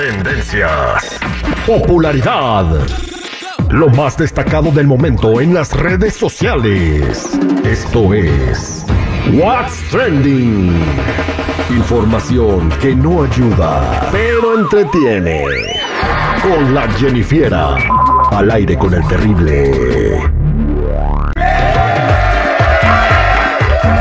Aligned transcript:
Tendencias. 0.00 1.20
Popularidad. 1.66 2.64
Lo 3.68 3.90
más 3.90 4.16
destacado 4.16 4.70
del 4.70 4.86
momento 4.86 5.42
en 5.42 5.52
las 5.52 5.78
redes 5.78 6.14
sociales. 6.14 7.38
Esto 7.66 8.14
es 8.14 8.86
What's 9.30 9.90
Trending. 9.90 10.74
Información 11.68 12.70
que 12.80 12.94
no 12.94 13.24
ayuda, 13.24 14.08
pero 14.10 14.60
entretiene. 14.60 15.44
Con 16.40 16.74
la 16.74 16.88
Jennifiera. 16.92 17.76
Al 18.30 18.50
aire 18.52 18.78
con 18.78 18.94
el 18.94 19.06
terrible. 19.06 20.30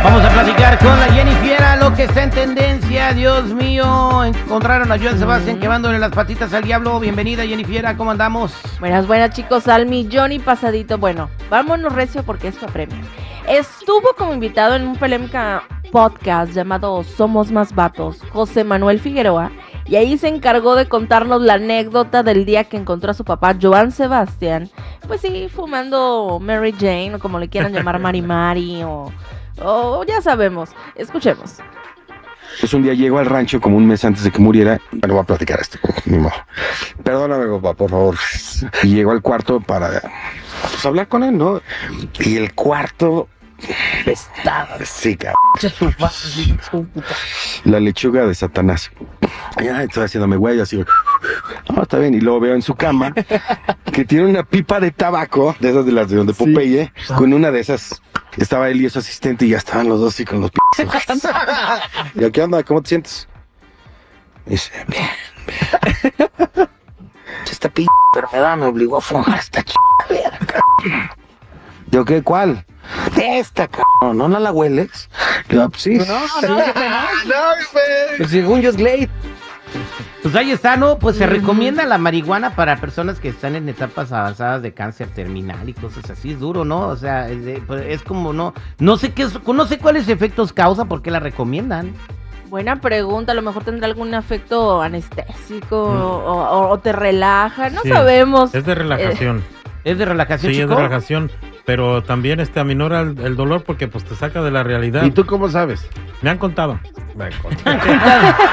Vamos 0.02 0.24
a 0.24 0.30
platicar 0.30 0.80
con 0.80 0.98
la 0.98 1.08
Jenny 1.12 1.36
Fiera, 1.44 1.76
lo 1.76 1.94
que 1.94 2.06
está 2.06 2.24
en 2.24 2.30
tendencia. 2.30 3.14
Dios 3.14 3.54
mío, 3.54 4.09
encontraron 4.38 4.92
a 4.92 5.00
Joan 5.00 5.18
Sebastián 5.18 5.60
quemándole 5.60 6.00
las 6.00 6.12
patitas 6.12 6.54
al 6.54 6.64
diablo. 6.64 7.00
Bienvenida, 7.00 7.46
Jenny 7.46 7.64
Fiera, 7.64 7.98
¿cómo 7.98 8.12
andamos? 8.12 8.54
Buenas, 8.80 9.08
buenas 9.08 9.32
chicos, 9.32 9.68
al 9.68 9.86
millón 9.88 10.32
y 10.32 10.40
pasadito. 10.40 10.98
Bueno, 10.98 11.30
vámonos 11.50 11.94
recio 11.94 12.24
porque 12.24 12.50
esto 12.50 12.66
apremia. 12.66 13.02
Estuvo 13.48 14.14
como 14.18 14.34
invitado 14.34 14.76
en 14.76 14.88
un 14.88 14.96
polémica 14.96 15.64
podcast 15.92 16.54
llamado 16.54 17.04
Somos 17.04 17.52
Más 17.52 17.74
Vatos, 17.74 18.22
José 18.32 18.64
Manuel 18.64 19.00
Figueroa, 19.00 19.52
y 19.86 19.96
ahí 19.96 20.18
se 20.18 20.28
encargó 20.28 20.76
de 20.76 20.88
contarnos 20.88 21.42
la 21.42 21.56
anécdota 21.56 22.22
del 22.22 22.46
día 22.46 22.66
que 22.66 22.78
encontró 22.78 23.12
a 23.12 23.16
su 23.16 23.26
papá, 23.26 23.56
Joan 23.60 23.92
Sebastián, 23.92 24.70
pues 25.08 25.22
sí, 25.22 25.50
fumando 25.50 26.40
Mary 26.40 26.74
Jane, 26.74 27.16
o 27.16 27.20
como 27.20 27.40
le 27.40 27.50
quieran 27.50 27.74
llamar, 27.74 28.00
Mari 28.02 28.22
Mari, 28.22 28.84
o, 28.84 29.12
o 29.64 30.04
ya 30.06 30.22
sabemos. 30.22 30.70
Escuchemos. 30.96 31.58
Pues 32.60 32.74
un 32.74 32.84
día 32.84 32.94
llego 32.94 33.20
al 33.20 33.26
rancho 33.26 33.62
como 33.62 33.78
un 33.78 33.88
mes 33.88 34.04
antes 34.06 34.24
de 34.24 34.32
que 34.32 34.40
muriera. 34.40 34.80
Bueno, 34.92 35.16
voy 35.16 35.24
a 35.24 35.26
platicar 35.26 35.60
esto. 35.60 35.78
Ni 36.06 36.18
modo. 36.18 36.34
Perdóname, 37.04 37.48
papá, 37.60 37.74
por 37.74 37.90
favor. 37.90 38.16
Y 38.84 38.96
llego 38.96 39.12
al 39.12 39.22
cuarto 39.22 39.60
para 39.60 40.02
pues, 40.62 40.86
hablar 40.86 41.08
con 41.08 41.24
él, 41.24 41.38
¿no? 41.38 41.62
Y 42.20 42.38
el 42.38 42.54
cuarto. 42.54 43.28
Estaba. 44.06 44.78
Sí, 44.86 45.18
cabrón. 45.18 46.88
La 47.66 47.80
lechuga 47.80 48.26
de 48.26 48.34
Satanás. 48.34 48.90
Ya 49.62 49.84
estoy 49.84 50.06
haciéndome 50.06 50.38
güey, 50.38 50.60
así. 50.62 50.84
No, 51.76 51.84
está 51.84 52.00
bien. 52.00 52.14
Y 52.14 52.22
luego 52.22 52.40
veo 52.40 52.56
en 52.56 52.62
su 52.62 52.76
cama 52.76 53.14
que 53.92 54.06
tiene 54.06 54.26
una 54.26 54.44
pipa 54.44 54.80
de 54.80 54.92
tabaco, 54.92 55.56
de 55.60 55.72
esas 55.72 55.86
de 55.86 55.92
las 55.92 56.10
de 56.10 56.16
donde 56.16 56.34
Popeye, 56.34 56.94
con 57.18 57.34
una 57.34 57.52
de 57.52 57.60
esas. 57.60 58.02
Estaba 58.40 58.70
él 58.70 58.82
y 58.82 58.90
su 58.90 59.00
asistente 59.00 59.46
y 59.46 59.50
ya 59.50 59.58
estaban 59.58 59.90
los 59.90 60.00
dos 60.00 60.14
así 60.14 60.26
con 60.26 60.42
los 60.42 60.52
p. 60.52 60.60
¿Y 62.16 62.24
a 62.24 62.32
qué 62.32 62.42
onda? 62.42 62.64
¿Cómo 62.64 62.82
te 62.82 62.90
sientes? 62.90 63.28
Y 64.46 64.52
dice, 64.52 64.72
bien, 64.88 65.10
bien. 65.46 66.70
Esta 67.50 67.70
p 67.70 67.86
enfermedad 68.16 68.58
me 68.58 68.66
obligó 68.66 68.98
a 68.98 69.02
fumar 69.02 69.40
esta 69.40 69.62
ch... 69.64 69.74
¿Yo 71.92 72.06
qué? 72.06 72.22
¿Cuál? 72.24 72.66
Esta, 73.22 73.68
cabrón. 73.68 74.18
¿No, 74.18 74.30
no 74.30 74.40
la 74.40 74.52
hueles? 74.52 75.10
Le 75.50 75.58
digo, 75.58 75.70
pues 75.70 75.82
sí. 75.82 75.96
No, 75.96 76.06
no, 76.48 76.58
no. 78.20 78.28
Según 78.28 78.62
yo 78.62 78.70
es 78.70 78.78
Glade. 78.78 79.10
Pues 80.22 80.36
ahí 80.36 80.52
está, 80.52 80.76
¿no? 80.76 81.00
Pues 81.00 81.16
se 81.16 81.26
recomienda 81.28 81.86
la 81.86 81.98
marihuana 81.98 82.54
para 82.56 82.76
personas 82.82 83.20
que 83.22 83.30
están 83.30 83.56
en 83.56 83.70
etapas 83.70 84.12
avanzadas 84.12 84.62
de 84.62 84.74
cáncer 84.74 85.08
terminal 85.08 85.70
y 85.70 85.74
cosas 85.74 86.10
así. 86.10 86.32
Es 86.32 86.40
duro, 86.40 86.66
¿no? 86.66 86.88
O 86.90 86.96
sea, 86.98 87.30
es, 87.30 87.46
de- 87.46 87.62
pues, 87.66 87.86
es 87.88 88.02
como 88.04 88.34
no. 88.34 88.54
No 88.80 88.98
sé 88.98 89.14
qué 89.14 89.24
es- 89.24 89.40
no 89.48 89.66
sé 89.66 89.78
cuáles 89.80 90.10
efectos 90.10 90.52
causa, 90.52 90.86
por 90.86 91.02
qué 91.02 91.10
la 91.10 91.22
recomiendan. 91.22 91.94
Buena 92.50 92.82
pregunta, 92.82 93.32
a 93.32 93.36
lo 93.36 93.44
mejor 93.44 93.64
tendrá 93.64 93.88
algún 93.88 94.14
efecto 94.14 94.82
anestésico 94.82 95.84
o, 95.84 96.34
o- 96.34 96.70
o 96.70 96.80
te 96.80 96.92
relaja, 96.92 97.70
no 97.70 97.82
Sí, 97.84 97.90
sabemos. 97.90 98.54
Es 98.54 98.66
de 98.66 98.76
relajación. 98.76 99.44
¿Es 99.86 99.98
de 99.98 100.04
relajación, 100.06 100.54
sí, 100.54 100.60
es 100.62 100.68
de 100.68 100.76
relajación. 100.76 101.32
Pero 101.70 102.02
también 102.02 102.40
este 102.40 102.60
aminora 102.60 103.02
el, 103.02 103.20
el 103.20 103.36
dolor 103.36 103.62
porque 103.64 103.88
pues 103.88 104.04
te 104.04 104.16
saca 104.16 104.42
de 104.42 104.50
la 104.50 104.64
realidad. 104.64 105.04
¿Y 105.04 105.12
tú 105.12 105.24
cómo 105.28 105.48
sabes? 105.50 105.88
Me 106.24 106.32
han 106.32 106.40
contado. 106.40 106.80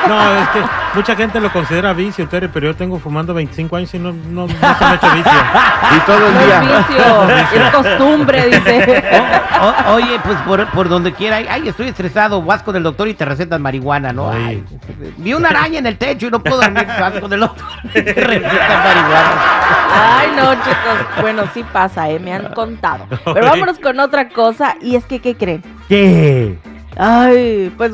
no, 0.08 0.38
es 0.42 0.48
que 0.50 0.60
mucha 0.94 1.16
gente 1.16 1.40
lo 1.40 1.50
considera 1.50 1.94
vicio, 1.94 2.28
Terry, 2.28 2.48
pero 2.52 2.66
yo 2.66 2.76
tengo 2.76 2.98
fumando 2.98 3.32
25 3.32 3.76
años 3.76 3.94
y 3.94 3.98
no, 4.00 4.12
no, 4.12 4.46
no 4.46 4.48
se 4.48 4.54
me 4.58 4.66
ha 4.66 4.94
hecho 4.96 5.10
vicio. 5.14 5.32
Y 5.96 6.00
todo 6.00 6.26
el 6.26 6.34
No 6.34 6.40
día. 6.40 6.60
es 6.62 6.88
vicio, 6.88 7.64
es 7.64 7.70
costumbre, 7.74 8.46
dice. 8.48 9.04
O- 9.62 9.90
o- 9.92 9.94
oye, 9.94 10.18
pues 10.22 10.36
por, 10.42 10.66
por 10.72 10.88
donde 10.88 11.12
quiera, 11.14 11.36
ay, 11.36 11.46
ay, 11.48 11.68
estoy 11.68 11.88
estresado, 11.88 12.42
vas 12.42 12.62
con 12.64 12.76
el 12.76 12.82
doctor 12.82 13.08
y 13.08 13.14
te 13.14 13.24
recetan 13.24 13.62
marihuana, 13.62 14.12
¿no? 14.12 14.30
Ay, 14.30 14.62
vi 15.16 15.32
una 15.32 15.48
araña 15.50 15.78
en 15.78 15.86
el 15.86 15.96
techo 15.96 16.26
y 16.26 16.30
no 16.30 16.40
puedo 16.42 16.60
dormir, 16.60 16.86
vas 17.00 17.12
con 17.20 17.32
el 17.32 17.40
doctor 17.40 17.64
y 17.94 18.02
te 18.02 18.12
recetan 18.12 18.82
marihuana. 18.84 19.30
Ay, 19.98 20.28
no, 20.36 20.54
chicos. 20.54 21.22
Bueno, 21.22 21.44
sí 21.54 21.64
pasa, 21.72 22.10
¿eh? 22.10 22.18
Me 22.18 22.32
han 22.32 22.52
contado. 22.52 23.06
Pero 23.24 23.46
vámonos 23.46 23.78
con 23.78 23.98
otra 24.00 24.28
cosa. 24.28 24.76
Y 24.80 24.96
es 24.96 25.04
que, 25.04 25.20
¿qué 25.20 25.36
creen? 25.36 25.62
¿Qué? 25.88 26.58
Ay, 26.96 27.72
pues 27.76 27.92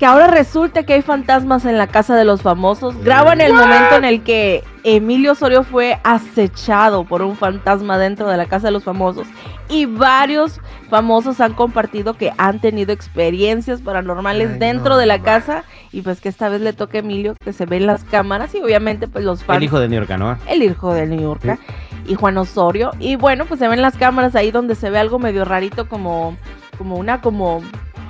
que 0.00 0.06
ahora 0.06 0.28
resulta 0.28 0.84
que 0.84 0.94
hay 0.94 1.02
fantasmas 1.02 1.66
en 1.66 1.76
la 1.76 1.86
casa 1.86 2.16
de 2.16 2.24
los 2.24 2.40
famosos. 2.40 2.96
Graban 3.04 3.42
el 3.42 3.52
momento 3.52 3.96
en 3.96 4.06
el 4.06 4.22
que 4.22 4.64
Emilio 4.82 5.32
Osorio 5.32 5.62
fue 5.62 6.00
acechado 6.04 7.04
por 7.04 7.20
un 7.20 7.36
fantasma 7.36 7.98
dentro 7.98 8.26
de 8.26 8.38
la 8.38 8.46
casa 8.46 8.68
de 8.68 8.70
los 8.70 8.82
famosos. 8.82 9.26
Y 9.68 9.84
varios 9.84 10.58
famosos 10.88 11.42
han 11.42 11.52
compartido 11.52 12.14
que 12.14 12.32
han 12.38 12.60
tenido 12.60 12.94
experiencias 12.94 13.82
paranormales 13.82 14.52
Ay, 14.52 14.58
dentro 14.58 14.94
no, 14.94 14.96
de 14.96 15.04
la 15.04 15.18
no. 15.18 15.24
casa. 15.24 15.64
Y 15.92 16.00
pues 16.00 16.22
que 16.22 16.30
esta 16.30 16.48
vez 16.48 16.62
le 16.62 16.72
toca 16.72 16.96
a 16.96 17.00
Emilio 17.00 17.34
que 17.44 17.52
se 17.52 17.66
ve 17.66 17.76
en 17.76 17.86
las 17.86 18.02
cámaras. 18.04 18.54
Y 18.54 18.62
obviamente 18.62 19.06
pues 19.06 19.22
los 19.22 19.44
fans 19.44 19.58
El 19.58 19.64
hijo 19.64 19.80
de 19.80 19.88
New 19.90 20.00
York, 20.00 20.18
¿no? 20.18 20.38
el 20.46 20.62
hijo 20.62 20.94
de 20.94 21.06
New 21.08 21.20
York 21.20 21.58
y 22.06 22.14
Juan 22.14 22.38
Osorio. 22.38 22.92
Y 23.00 23.16
bueno, 23.16 23.44
pues 23.44 23.60
se 23.60 23.68
ven 23.68 23.82
las 23.82 23.98
cámaras 23.98 24.34
ahí 24.34 24.50
donde 24.50 24.76
se 24.76 24.88
ve 24.88 24.98
algo 24.98 25.18
medio 25.18 25.44
rarito, 25.44 25.90
como, 25.90 26.38
como 26.78 26.96
una, 26.96 27.20
como, 27.20 27.60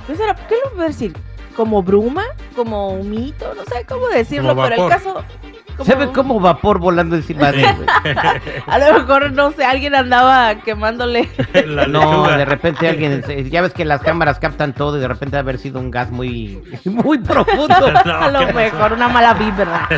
¿qué 0.06 0.14
será? 0.14 0.36
¿Qué 0.36 0.54
le 0.54 0.76
voy 0.76 0.84
a 0.84 0.86
decir? 0.86 1.16
Como 1.56 1.82
bruma, 1.82 2.24
como 2.54 2.90
humito, 2.90 3.52
no 3.54 3.64
sé 3.64 3.84
cómo 3.86 4.08
decirlo, 4.08 4.50
Como 4.50 4.62
pero 4.68 4.84
el 4.84 4.90
caso. 4.90 5.24
Se 5.84 5.94
ve 5.94 6.12
como 6.12 6.38
vapor 6.40 6.78
volando 6.78 7.16
encima 7.16 7.52
de 7.52 7.62
él. 7.64 7.76
güey. 7.76 8.16
A 8.66 8.78
lo 8.78 8.98
mejor, 9.00 9.32
no 9.32 9.50
sé, 9.52 9.64
alguien 9.64 9.94
andaba 9.94 10.54
quemándole. 10.56 11.28
La 11.66 11.86
No, 11.86 12.28
de 12.28 12.44
repente 12.44 12.88
alguien, 12.88 13.22
ya 13.50 13.62
ves 13.62 13.72
que 13.72 13.84
las 13.84 14.02
cámaras 14.02 14.38
captan 14.38 14.74
todo 14.74 14.98
y 14.98 15.00
de 15.00 15.08
repente 15.08 15.36
ha 15.36 15.40
haber 15.40 15.58
sido 15.58 15.80
un 15.80 15.90
gas 15.90 16.10
muy, 16.10 16.62
muy 16.84 17.18
profundo. 17.18 17.74
a 18.04 18.30
lo 18.30 18.52
mejor 18.52 18.92
una 18.92 19.08
mala 19.08 19.34
vibra. 19.34 19.88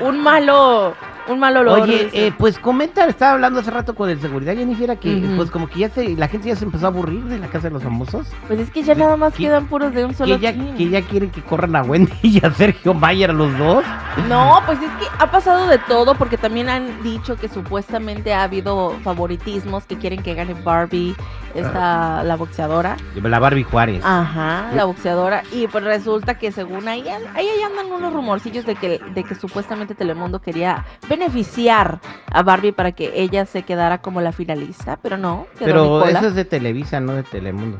un 0.00 0.22
malo, 0.22 0.94
un 1.28 1.38
malo 1.38 1.60
olor. 1.60 1.80
Oye, 1.82 2.08
eh, 2.12 2.32
pues 2.36 2.58
comenta, 2.58 3.06
estaba 3.06 3.32
hablando 3.32 3.60
hace 3.60 3.70
rato 3.70 3.94
con 3.94 4.10
el 4.10 4.20
seguridad 4.20 4.54
Jennifer 4.54 4.98
que 4.98 5.16
Ujú. 5.16 5.36
pues 5.36 5.50
como 5.50 5.68
que 5.68 5.80
ya 5.80 5.88
se, 5.88 6.08
la 6.16 6.28
gente 6.28 6.48
ya 6.48 6.56
se 6.56 6.64
empezó 6.64 6.86
a 6.86 6.88
aburrir 6.88 7.22
de 7.24 7.38
la 7.38 7.46
casa 7.48 7.68
de 7.68 7.74
los 7.74 7.82
famosos. 7.82 8.26
pues 8.46 8.60
es 8.60 8.70
que 8.70 8.82
ya 8.82 8.94
nada 8.94 9.16
más 9.16 9.32
que- 9.34 9.44
quedan 9.44 9.66
puros 9.66 9.94
de 9.94 10.04
un 10.04 10.14
solo 10.14 10.34
Que 10.36 10.40
ya, 10.42 10.52
team. 10.52 10.76
que 10.76 10.88
ya 10.88 11.02
quieren 11.02 11.30
que 11.30 11.42
corran 11.42 11.74
a 11.76 11.82
Wendy 11.82 12.12
y 12.22 12.44
a 12.44 12.50
Sergio 12.52 12.92
Mayer 12.94 13.30
a 13.30 13.32
los 13.32 13.56
dos. 13.58 13.84
No, 14.28 14.60
pues 14.66 14.78
es 14.80 14.90
que 15.00 15.06
ha 15.18 15.30
pasado 15.30 15.66
de 15.66 15.78
todo 15.78 16.14
porque 16.14 16.36
también 16.36 16.68
han 16.68 17.02
dicho 17.02 17.36
que 17.36 17.48
supuestamente 17.48 18.32
ha 18.34 18.42
habido 18.44 18.90
favoritismos 19.02 19.84
que 19.84 19.96
quieren 19.96 20.22
que 20.22 20.34
gane 20.34 20.54
Barbie, 20.54 21.14
esta 21.54 22.22
la 22.24 22.36
boxeadora. 22.36 22.96
La 23.14 23.38
Barbie 23.38 23.62
Juárez. 23.64 24.02
Ajá, 24.04 24.70
la 24.74 24.84
boxeadora 24.84 25.42
y 25.52 25.66
pues 25.68 25.84
resulta 25.84 26.34
que 26.38 26.52
según 26.52 26.88
ahí 26.88 27.08
ahí, 27.08 27.22
ahí 27.48 27.62
andan 27.62 27.92
unos 27.92 28.12
rumorcillos 28.12 28.66
de 28.66 28.74
que 28.74 29.00
de 29.14 29.24
que 29.24 29.34
supuestamente 29.34 29.94
Telemundo 29.94 30.40
quería 30.40 30.84
beneficiar 31.16 32.00
a 32.30 32.42
Barbie 32.42 32.72
para 32.72 32.92
que 32.92 33.12
ella 33.14 33.46
se 33.46 33.62
quedara 33.62 33.98
como 33.98 34.20
la 34.20 34.32
finalista, 34.32 34.98
pero 35.02 35.16
no, 35.16 35.46
quedó 35.58 35.66
Pero 35.66 35.82
Nicola. 35.84 36.18
eso 36.18 36.28
es 36.28 36.34
de 36.34 36.44
Televisa, 36.44 37.00
no 37.00 37.12
de 37.14 37.22
Telemundo. 37.22 37.78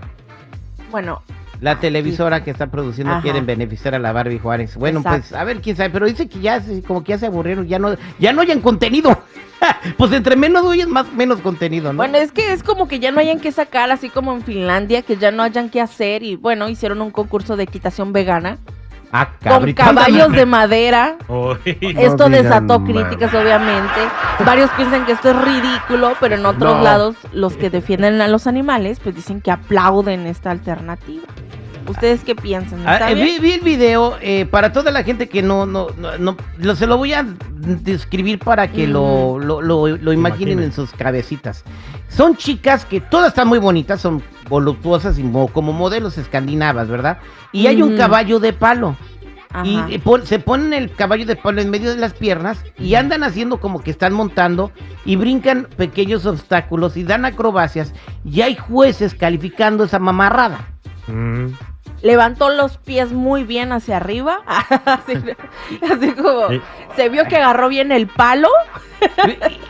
Bueno, 0.90 1.22
La 1.60 1.78
televisora 1.80 2.44
que 2.44 2.50
está 2.50 2.66
produciendo 2.66 3.12
Ajá. 3.14 3.22
quieren 3.22 3.46
beneficiar 3.46 3.94
a 3.94 3.98
la 3.98 4.12
Barbie 4.12 4.38
Juárez. 4.38 4.76
Bueno, 4.76 5.00
Exacto. 5.00 5.20
pues 5.28 5.32
a 5.40 5.44
ver 5.44 5.60
quién 5.60 5.76
sabe, 5.76 5.90
pero 5.90 6.06
dice 6.06 6.28
que 6.28 6.40
ya 6.40 6.62
como 6.86 7.02
que 7.02 7.12
ya 7.12 7.18
se 7.18 7.26
aburrieron, 7.26 7.66
ya 7.66 7.78
no 7.78 7.96
ya 8.18 8.32
no 8.32 8.42
hayan 8.42 8.60
contenido. 8.60 9.18
Pues 9.96 10.12
entre 10.12 10.36
menos 10.36 10.62
huyes, 10.66 10.88
más 10.88 11.10
menos 11.14 11.40
contenido, 11.40 11.90
¿no? 11.90 11.96
Bueno, 11.96 12.18
es 12.18 12.32
que 12.32 12.52
es 12.52 12.62
como 12.62 12.86
que 12.86 12.98
ya 12.98 13.12
no 13.12 13.20
hayan 13.20 13.40
que 13.40 13.50
sacar, 13.50 13.90
así 13.90 14.10
como 14.10 14.34
en 14.34 14.42
Finlandia, 14.42 15.00
que 15.00 15.16
ya 15.16 15.30
no 15.30 15.42
hayan 15.42 15.70
que 15.70 15.80
hacer. 15.80 16.22
Y 16.22 16.36
bueno, 16.36 16.68
hicieron 16.68 17.00
un 17.00 17.10
concurso 17.10 17.56
de 17.56 17.62
equitación 17.62 18.12
vegana 18.12 18.58
ah, 19.14 19.28
con 19.42 19.72
caballos 19.72 20.32
de 20.32 20.44
madera. 20.44 21.16
Esto 21.64 22.28
desató 22.28 22.80
mal. 22.80 22.92
críticas, 22.92 23.32
obviamente. 23.34 24.00
Varios 24.44 24.70
piensan 24.70 25.06
que 25.06 25.12
esto 25.12 25.30
es 25.30 25.36
ridículo, 25.42 26.12
pero 26.20 26.34
en 26.34 26.44
otros 26.44 26.76
No. 26.76 26.82
lados, 26.82 27.16
los 27.32 27.56
que 27.56 27.70
defienden 27.70 28.20
a 28.20 28.28
los 28.28 28.46
animales, 28.46 29.00
pues 29.02 29.14
dicen 29.14 29.40
que 29.40 29.50
aplauden 29.50 30.26
esta 30.26 30.50
alternativa. 30.50 31.22
¿Ustedes 31.88 32.24
qué 32.24 32.34
piensan? 32.34 32.86
Ah, 32.86 32.94
¿Está 32.94 33.10
eh, 33.10 33.14
bien? 33.14 33.26
vi, 33.26 33.38
vi 33.40 33.52
el 33.52 33.60
video 33.60 34.16
eh, 34.20 34.46
para 34.46 34.72
toda 34.72 34.90
la 34.90 35.02
gente 35.04 35.28
que 35.28 35.42
no, 35.42 35.66
no, 35.66 35.88
no, 35.98 36.16
no- 36.18 36.36
lo- 36.58 36.76
se 36.76 36.86
lo 36.86 36.96
voy 36.96 37.12
a 37.12 37.24
describir 37.52 38.38
para 38.38 38.70
que 38.70 38.86
lo, 38.86 39.38
lo, 39.38 39.60
lo- 39.60 39.88
lo 39.88 40.12
imaginen 40.12 40.60
en 40.60 40.72
sus 40.72 40.90
cabecitas. 40.92 41.64
Son 42.08 42.36
chicas 42.36 42.84
que 42.84 43.00
todas 43.00 43.28
están 43.28 43.48
muy 43.48 43.58
bonitas, 43.58 44.00
son 44.00 44.22
voluptuosas 44.48 45.18
y 45.18 45.22
mo- 45.22 45.48
como 45.48 45.72
modelos 45.72 46.16
escandinavas, 46.18 46.88
¿verdad? 46.88 47.18
Y 47.52 47.66
hay 47.66 47.82
un 47.82 47.90
Ujú. 47.90 47.98
caballo 47.98 48.40
de 48.40 48.52
palo. 48.52 48.96
Y 49.62 49.76
Ajá. 49.76 49.86
eh, 49.90 49.98
pon- 50.00 50.26
se 50.26 50.40
ponen 50.40 50.72
el 50.72 50.90
caballo 50.92 51.26
de 51.26 51.36
palo 51.36 51.60
en 51.60 51.70
medio 51.70 51.90
de 51.90 51.96
las 52.00 52.12
piernas 52.14 52.58
y 52.76 52.96
andan 52.96 53.22
haciendo 53.22 53.60
como 53.60 53.82
que 53.82 53.92
están 53.92 54.12
montando 54.12 54.72
y 55.04 55.14
brincan 55.14 55.68
pequeños 55.76 56.26
obstáculos 56.26 56.96
y 56.96 57.04
dan 57.04 57.24
acrobacias 57.24 57.92
y 58.24 58.40
hay 58.40 58.56
jueces 58.56 59.14
calificando 59.14 59.84
esa 59.84 60.00
mamarrada. 60.00 60.66
Mm. 61.06 61.48
Levantó 62.02 62.50
los 62.50 62.76
pies 62.78 63.12
muy 63.12 63.44
bien 63.44 63.72
hacia 63.72 63.96
arriba. 63.96 64.40
así, 64.46 65.14
así 65.90 66.12
como 66.12 66.48
se 66.96 67.08
vio 67.08 67.24
que 67.26 67.36
agarró 67.36 67.68
bien 67.68 67.92
el 67.92 68.06
palo. 68.06 68.48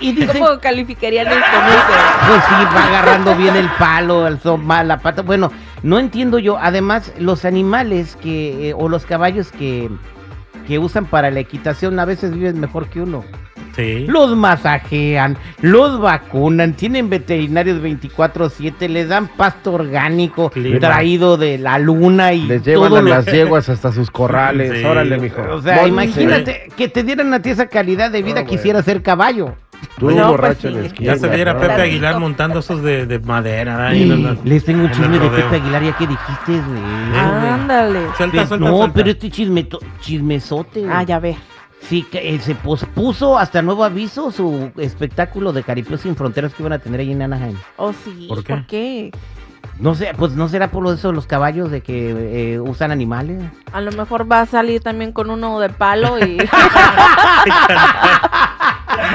Y, 0.00 0.08
y 0.08 0.12
dicen, 0.12 0.42
¿Cómo 0.42 0.58
calificarían 0.60 1.26
esto? 1.26 1.40
No 1.40 2.28
pues 2.28 2.44
sí, 2.44 2.74
va 2.74 2.84
agarrando 2.86 3.34
bien 3.34 3.56
el 3.56 3.68
palo, 3.78 4.24
alzó 4.24 4.56
mal 4.56 4.88
la 4.88 4.98
pata. 4.98 5.22
Bueno, 5.22 5.50
no 5.82 5.98
entiendo 5.98 6.38
yo. 6.38 6.58
Además, 6.58 7.12
los 7.18 7.44
animales 7.44 8.16
que, 8.16 8.70
eh, 8.70 8.74
o 8.76 8.88
los 8.88 9.06
caballos 9.06 9.50
que, 9.52 9.90
que 10.66 10.78
usan 10.78 11.06
para 11.06 11.30
la 11.30 11.40
equitación 11.40 11.98
a 11.98 12.04
veces 12.04 12.32
viven 12.32 12.60
mejor 12.60 12.88
que 12.88 13.00
uno. 13.00 13.24
Sí. 13.76 14.06
Los 14.08 14.36
masajean, 14.36 15.36
los 15.60 16.00
vacunan, 16.00 16.74
tienen 16.74 17.10
veterinarios 17.10 17.80
24/7, 17.82 18.88
les 18.88 19.08
dan 19.08 19.28
pasto 19.28 19.72
orgánico 19.72 20.50
Clima. 20.50 20.78
traído 20.78 21.36
de 21.36 21.58
la 21.58 21.78
luna 21.78 22.32
y 22.32 22.42
Les 22.46 22.62
llevan 22.64 22.88
todo 22.90 22.98
a 22.98 23.02
lo- 23.02 23.08
las 23.10 23.26
yeguas 23.26 23.68
hasta 23.68 23.92
sus 23.92 24.10
corrales. 24.10 24.72
Sí. 24.80 24.84
Órale, 24.84 25.18
mijo. 25.18 25.42
O 25.50 25.60
sea, 25.62 25.86
imagínate 25.86 26.68
que 26.76 26.88
te 26.88 27.02
dieran 27.02 27.32
a 27.34 27.42
ti 27.42 27.50
esa 27.50 27.66
calidad 27.66 28.10
de 28.10 28.22
vida, 28.22 28.42
No, 28.42 28.46
quisiera 28.46 28.82
ser 28.82 29.02
caballo. 29.02 29.54
Tú 29.98 30.10
No, 30.10 30.28
borracho 30.28 30.62
pues 30.62 30.74
en 30.76 30.84
esquina. 30.86 31.12
Ya 31.14 31.18
se 31.18 31.28
viera 31.28 31.50
a 31.50 31.54
¿no? 31.54 31.60
Pepe. 31.60 31.82
Aguilar 31.82 32.18
montando 32.18 32.60
esos 32.60 32.82
de, 32.82 33.04
de 33.06 33.18
madera. 33.18 33.88
ahí 33.88 34.04
en 34.04 34.12
el- 34.12 34.38
Les 34.44 34.64
tengo 34.64 34.84
un 34.84 34.90
chisme 34.90 35.18
de. 35.18 35.28
Pepe 35.28 35.56
Aguilar, 35.56 35.82
ya 35.82 35.96
que 35.96 36.06
dijiste, 36.06 36.52
güey. 36.52 37.18
Ándale. 37.18 38.00
Suelta, 38.16 38.46
suelta, 38.46 38.56
no, 38.56 38.76
suelta. 38.78 38.94
pero 38.94 39.10
este 39.10 39.30
chismeto, 39.30 39.78
chismesote. 40.00 40.84
Ah, 40.90 41.02
ya 41.02 41.18
ve. 41.18 41.36
Sí, 41.88 42.02
que 42.02 42.34
eh, 42.34 42.38
se 42.40 42.54
pospuso 42.54 43.38
hasta 43.38 43.62
nuevo 43.62 43.84
aviso 43.84 44.30
su 44.30 44.72
espectáculo 44.78 45.52
de 45.52 45.62
Caripeo 45.62 45.98
sin 45.98 46.16
Fronteras 46.16 46.54
que 46.54 46.62
iban 46.62 46.72
a 46.72 46.78
tener 46.78 47.00
ahí 47.00 47.12
en 47.12 47.22
Anaheim. 47.22 47.56
Oh, 47.76 47.92
sí. 47.92 48.26
¿Por 48.28 48.42
¿Por 48.44 48.66
qué? 48.66 49.12
No 49.78 49.94
sé, 49.94 50.12
pues 50.16 50.32
no 50.32 50.48
será 50.48 50.70
por 50.70 50.82
lo 50.82 50.90
de 50.90 50.96
eso 50.96 51.08
de 51.08 51.14
los 51.14 51.26
caballos 51.26 51.70
de 51.70 51.80
que 51.80 52.52
eh, 52.54 52.60
usan 52.60 52.90
animales. 52.90 53.42
A 53.72 53.80
lo 53.80 53.92
mejor 53.92 54.30
va 54.30 54.42
a 54.42 54.46
salir 54.46 54.80
también 54.80 55.12
con 55.12 55.30
uno 55.30 55.58
de 55.58 55.68
palo 55.70 56.18
y... 56.18 56.38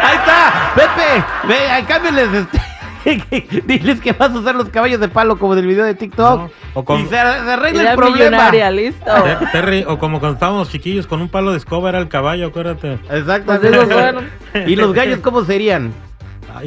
Ahí 0.01 0.18
está, 0.18 0.71
Pepe, 0.75 1.24
ve, 1.48 1.71
ahí 1.71 1.83
cámbiales 1.83 2.33
este. 2.33 2.69
Diles 3.66 4.00
que 4.01 4.13
vas 4.13 4.31
a 4.31 4.38
usar 4.40 4.56
los 4.56 4.69
caballos 4.69 5.00
de 5.00 5.07
palo 5.07 5.38
como 5.40 5.56
del 5.56 5.68
video 5.68 5.86
de 5.86 5.96
TikTok. 5.96 6.40
No, 6.42 6.50
o 6.74 6.86
con- 6.86 7.00
Y 7.01 7.04
se, 7.04 7.10
se 7.12 7.18
arregla 7.18 7.81
Era 7.81 7.92
el 7.92 7.98
problema. 7.98 8.51
listo. 8.72 9.06
Ter- 9.24 9.51
Terry, 9.51 9.86
o 9.88 9.98
como 10.00 10.19
cuando 10.19 10.36
estábamos 10.36 10.69
chiquillos 10.69 11.07
con 11.07 11.22
un 11.22 11.30
palo 11.30 11.51
de 11.51 11.57
escoba 11.57 11.90
era 11.90 12.00
el 12.00 12.07
caballo, 12.10 12.48
acuérdate. 12.48 13.00
Exactamente. 13.10 13.69
Pues. 14.51 14.68
¿Y 14.68 14.75
los 14.75 14.94
gallos 14.94 15.19
cómo 15.19 15.44
serían? 15.44 15.92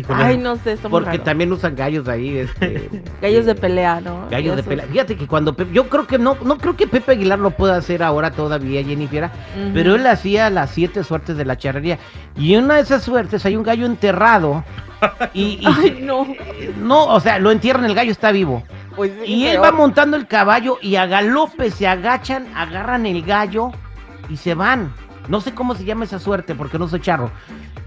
Ay, 0.08 0.38
no 0.38 0.54
sé, 0.56 0.76
Porque 0.88 1.10
raro. 1.10 1.22
también 1.22 1.52
usan 1.52 1.74
gallos 1.74 2.06
ahí, 2.06 2.38
este. 2.38 2.88
Gallos 3.20 3.44
de 3.46 3.56
pelea, 3.56 4.00
¿no? 4.00 4.28
Gallos 4.30 4.54
de 4.54 4.62
pelea. 4.62 4.86
Fíjate 4.86 5.16
que 5.16 5.26
cuando 5.26 5.54
Pepe- 5.56 5.72
yo 5.74 5.88
creo 5.88 6.06
que 6.06 6.18
no, 6.18 6.36
no 6.44 6.56
creo 6.56 6.76
que 6.76 6.86
Pepe 6.86 7.12
Aguilar 7.12 7.40
lo 7.40 7.50
pueda 7.50 7.76
hacer 7.76 8.00
ahora 8.04 8.30
todavía, 8.30 8.82
Jennifer, 8.84 9.24
Ujú. 9.24 9.70
pero 9.74 9.96
él 9.96 10.06
hacía 10.06 10.48
las 10.50 10.70
siete 10.70 11.02
suertes 11.02 11.36
de 11.36 11.44
la 11.44 11.58
charrería. 11.58 11.98
Y 12.36 12.54
en 12.54 12.64
una 12.64 12.76
de 12.76 12.82
esas 12.82 13.02
suertes 13.02 13.44
hay 13.44 13.56
un 13.56 13.64
gallo 13.64 13.84
enterrado. 13.84 14.64
Y, 15.34 15.58
y 15.60 15.64
Ay, 15.66 15.74
se- 15.96 16.00
no. 16.00 16.26
no, 16.78 17.06
o 17.06 17.20
sea, 17.20 17.38
lo 17.38 17.50
entierran, 17.50 17.84
el 17.84 17.94
gallo 17.94 18.12
está 18.12 18.32
vivo. 18.32 18.62
Pues 18.96 19.10
sí, 19.24 19.32
Y 19.34 19.46
él 19.46 19.54
peor. 19.54 19.64
va 19.66 19.72
montando 19.72 20.16
el 20.16 20.26
caballo 20.26 20.78
y 20.82 20.96
a 20.96 21.06
galope 21.06 21.70
se 21.70 21.86
agachan, 21.88 22.46
agarran 22.54 23.06
el 23.06 23.22
gallo 23.22 23.70
y 24.28 24.36
se 24.36 24.54
van. 24.54 24.92
No 25.28 25.40
sé 25.40 25.54
cómo 25.54 25.74
se 25.74 25.84
llama 25.84 26.04
esa 26.04 26.18
suerte 26.18 26.54
porque 26.54 26.78
no 26.78 26.88
soy 26.88 27.00
charro. 27.00 27.30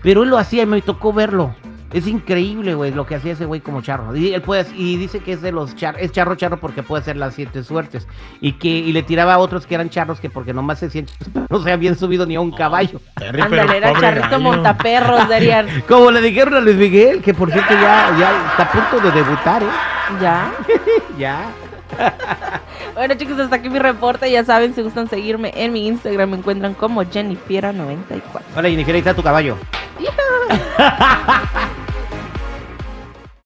Pero 0.01 0.23
él 0.23 0.29
lo 0.29 0.37
hacía 0.37 0.63
y 0.63 0.65
me 0.65 0.81
tocó 0.81 1.13
verlo. 1.13 1.55
Es 1.95 2.07
increíble, 2.07 2.75
güey, 2.75 2.91
lo 2.91 3.05
que 3.05 3.15
hacía 3.15 3.31
ese 3.31 3.45
güey 3.45 3.61
como 3.61 3.81
charro. 3.81 4.13
Y 4.13 4.33
él 4.33 4.41
puede, 4.41 4.65
y 4.75 4.97
dice 4.97 5.19
que 5.21 5.31
es 5.31 5.41
de 5.41 5.53
los 5.53 5.75
char, 5.75 5.95
es 5.97 6.11
charro 6.11 6.35
charro 6.35 6.59
porque 6.59 6.83
puede 6.83 7.01
hacer 7.01 7.15
las 7.15 7.35
siete 7.35 7.63
suertes. 7.63 8.05
Y 8.41 8.51
que, 8.53 8.67
y 8.67 8.91
le 8.91 9.01
tiraba 9.01 9.35
a 9.35 9.37
otros 9.37 9.65
que 9.65 9.75
eran 9.75 9.89
charros 9.89 10.19
que 10.19 10.29
porque 10.29 10.53
nomás 10.53 10.79
se 10.79 10.89
charros, 10.89 11.13
no 11.49 11.63
se 11.63 11.71
habían 11.71 11.97
subido 11.97 12.25
ni 12.25 12.35
a 12.35 12.41
un 12.41 12.51
caballo. 12.51 12.99
Terry, 13.15 13.39
Ándale, 13.41 13.77
era 13.77 13.93
charrito 13.97 14.27
gallo. 14.29 14.39
montaperros, 14.41 15.29
dirían. 15.39 15.67
Como 15.87 16.11
le 16.11 16.19
dijeron 16.19 16.55
a 16.55 16.59
Luis 16.59 16.75
Miguel, 16.75 17.21
que 17.21 17.33
por 17.33 17.49
cierto 17.49 17.73
ya, 17.75 18.13
ya 18.19 18.45
está 18.51 18.63
a 18.63 18.71
punto 18.73 18.99
de 18.99 19.11
debutar, 19.13 19.63
¿eh? 19.63 19.67
Ya. 20.21 20.51
Ya. 21.17 21.49
Bueno, 22.93 23.13
chicos, 23.13 23.39
hasta 23.39 23.55
aquí 23.55 23.69
mi 23.69 23.79
reporte. 23.79 24.29
Ya 24.29 24.43
saben, 24.43 24.75
si 24.75 24.81
gustan 24.81 25.07
seguirme 25.09 25.53
en 25.55 25.71
mi 25.71 25.87
Instagram, 25.87 26.31
me 26.31 26.37
encuentran 26.39 26.73
como 26.73 27.03
Jennifiera94. 27.03 28.21
Hola, 28.53 28.69
Jennifer, 28.69 28.95
ahí 28.95 28.99
está 28.99 29.13
tu 29.13 29.23
caballo. 29.23 29.55